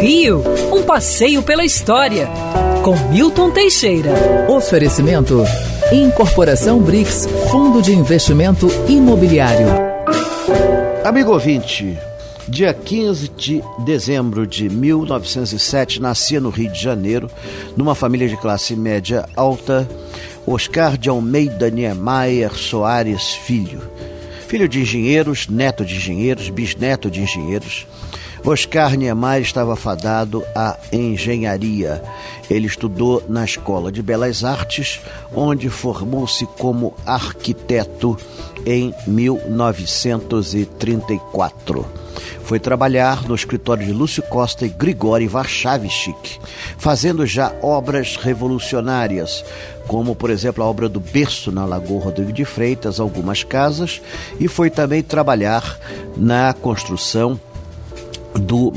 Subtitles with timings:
[0.00, 2.28] Rio, um passeio pela história,
[2.84, 4.12] com Milton Teixeira.
[4.48, 5.42] Oferecimento:
[5.92, 9.66] Incorporação BRICS, Fundo de Investimento Imobiliário.
[11.04, 11.98] Amigo ouvinte,
[12.46, 17.28] dia 15 de dezembro de 1907, nascia no Rio de Janeiro,
[17.76, 19.88] numa família de classe média alta,
[20.46, 23.82] Oscar de Almeida Niemeyer Soares Filho.
[24.46, 27.84] Filho de engenheiros, neto de engenheiros, bisneto de engenheiros
[28.48, 32.02] Oscar Niemeyer estava fadado à engenharia.
[32.48, 35.02] Ele estudou na Escola de Belas Artes,
[35.34, 38.16] onde formou-se como arquiteto
[38.64, 41.84] em 1934.
[42.42, 46.40] Foi trabalhar no escritório de Lúcio Costa e Grigori Varchavchik,
[46.78, 49.44] fazendo já obras revolucionárias,
[49.86, 54.00] como por exemplo a obra do Berço na Lagoa Rodrigo de Freitas, algumas casas,
[54.40, 55.78] e foi também trabalhar
[56.16, 57.38] na construção
[58.38, 58.72] do,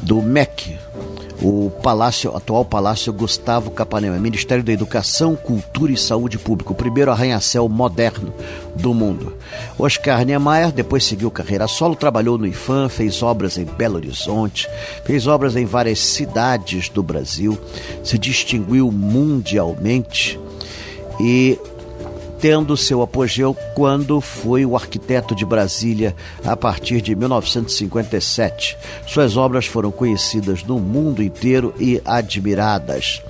[0.00, 0.78] do MEC,
[1.42, 7.10] o palácio, atual Palácio Gustavo Capanema, Ministério da Educação, Cultura e Saúde Pública, o primeiro
[7.10, 8.32] arranha-céu moderno
[8.76, 9.36] do mundo.
[9.76, 14.68] Oscar Niemeyer depois seguiu carreira solo, trabalhou no IFAM, fez obras em Belo Horizonte,
[15.04, 17.58] fez obras em várias cidades do Brasil,
[18.04, 20.38] se distinguiu mundialmente
[21.20, 21.58] e
[22.42, 26.12] tendo seu apogeu quando foi o arquiteto de Brasília
[26.44, 28.76] a partir de 1957.
[29.06, 33.22] Suas obras foram conhecidas no mundo inteiro e admiradas.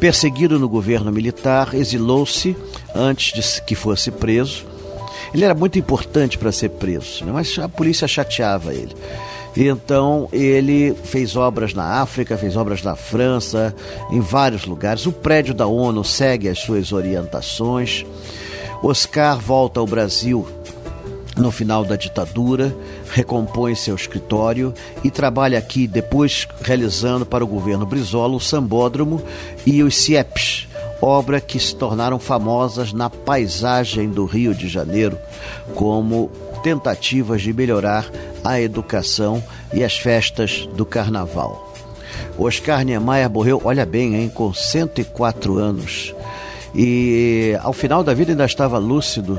[0.00, 2.56] Perseguido no governo militar, exilou-se
[2.94, 4.64] antes de que fosse preso.
[5.34, 7.32] Ele era muito importante para ser preso, né?
[7.32, 8.96] mas a polícia chateava ele.
[9.56, 13.74] Então ele fez obras na África, fez obras na França,
[14.10, 15.06] em vários lugares.
[15.06, 18.04] O prédio da ONU segue as suas orientações.
[18.82, 20.46] Oscar volta ao Brasil
[21.36, 22.74] no final da ditadura,
[23.10, 29.22] recompõe seu escritório e trabalha aqui depois realizando para o governo Brizola o Sambódromo
[29.64, 30.68] e os CIEPs,
[31.00, 35.18] obra que se tornaram famosas na paisagem do Rio de Janeiro
[35.74, 36.30] como
[36.62, 38.10] tentativas de melhorar
[38.44, 41.72] a educação e as festas do carnaval.
[42.38, 46.14] Oscar Niemeyer morreu, olha bem, hein, com 104 anos.
[46.74, 49.38] E ao final da vida ainda estava lúcido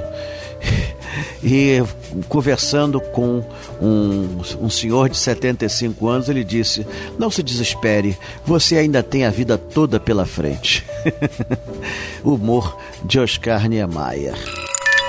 [1.44, 1.84] e
[2.28, 3.44] conversando com
[3.82, 6.86] um, um, senhor de 75 anos, ele disse:
[7.18, 10.86] Não se desespere, você ainda tem a vida toda pela frente.
[12.24, 14.36] Humor de Oscar Niemeyer.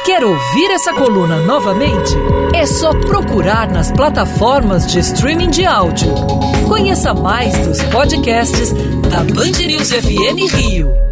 [0.05, 2.13] Quer ouvir essa coluna novamente?
[2.53, 6.13] É só procurar nas plataformas de streaming de áudio.
[6.69, 8.73] Conheça mais dos podcasts
[9.09, 11.12] da Band News FM Rio.